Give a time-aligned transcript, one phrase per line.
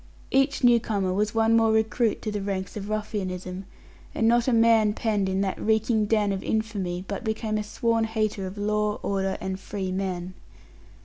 [0.31, 3.65] Each new comer was one more recruit to the ranks of ruffianism,
[4.15, 8.05] and not a man penned in that reeking den of infamy but became a sworn
[8.05, 10.33] hater of law, order, and "free men."